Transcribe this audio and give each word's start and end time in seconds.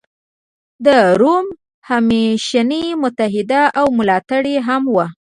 د 0.85 0.87
روم 1.21 1.45
همېشنی 1.89 2.85
متحد 3.01 3.51
او 3.79 3.85
ملاتړی 3.97 4.55
هم 4.67 4.83
و. 4.95 4.97